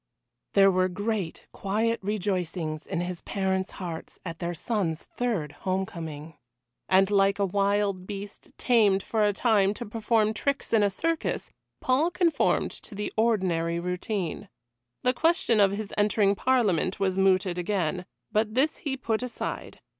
There 0.53 0.71
were 0.71 0.89
great 0.89 1.45
quiet 1.51 1.99
rejoicings 2.01 2.87
in 2.87 3.01
his 3.01 3.21
parents' 3.21 3.69
hearts 3.77 4.17
at 4.25 4.39
their 4.39 4.55
son's 4.55 5.03
third 5.03 5.51
homecoming. 5.51 6.33
And 6.89 7.11
like 7.11 7.37
a 7.37 7.45
wild 7.45 8.07
beast 8.07 8.49
tamed 8.57 9.03
for 9.03 9.23
a 9.23 9.31
time 9.31 9.75
to 9.75 9.85
perform 9.85 10.33
tricks 10.33 10.73
in 10.73 10.81
a 10.81 10.89
circus, 10.89 11.51
Paul 11.81 12.09
conformed 12.09 12.71
to 12.71 12.95
the 12.95 13.13
ordinary 13.15 13.79
routine. 13.79 14.49
The 15.03 15.13
question 15.13 15.59
of 15.59 15.69
his 15.73 15.93
entering 15.95 16.33
Parliament 16.33 16.99
was 16.99 17.15
mooted 17.15 17.59
again, 17.59 18.05
but 18.31 18.55
this 18.55 18.77
he 18.77 18.97
put 18.97 19.21
aside. 19.21 19.81